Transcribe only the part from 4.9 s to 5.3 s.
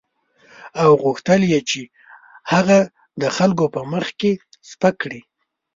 کړي.